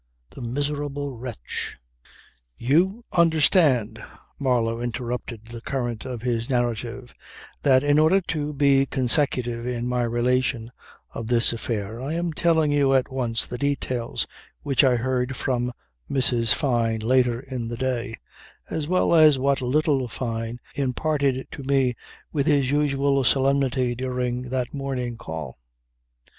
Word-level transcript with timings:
The 0.31 0.41
miserable 0.41 1.15
wretch!..."" 1.15 1.77
You 2.57 3.05
understand," 3.11 4.03
Marlow 4.39 4.81
interrupted 4.81 5.45
the 5.45 5.61
current 5.61 6.05
of 6.05 6.23
his 6.23 6.49
narrative, 6.49 7.13
"that 7.61 7.83
in 7.83 7.99
order 7.99 8.19
to 8.21 8.51
be 8.51 8.87
consecutive 8.87 9.67
in 9.67 9.85
my 9.87 10.01
relation 10.01 10.71
of 11.13 11.27
this 11.27 11.53
affair 11.53 12.01
I 12.01 12.13
am 12.15 12.33
telling 12.33 12.71
you 12.71 12.95
at 12.95 13.11
once 13.13 13.45
the 13.45 13.59
details 13.59 14.25
which 14.63 14.83
I 14.83 14.95
heard 14.95 15.35
from 15.35 15.71
Mrs. 16.09 16.51
Fyne 16.51 17.01
later 17.01 17.39
in 17.39 17.67
the 17.67 17.77
day, 17.77 18.15
as 18.71 18.87
well 18.87 19.13
as 19.13 19.37
what 19.37 19.61
little 19.61 20.07
Fyne 20.07 20.57
imparted 20.73 21.47
to 21.51 21.61
me 21.61 21.93
with 22.33 22.47
his 22.47 22.71
usual 22.71 23.23
solemnity 23.23 23.93
during 23.93 24.49
that 24.49 24.73
morning 24.73 25.15
call. 25.15 25.59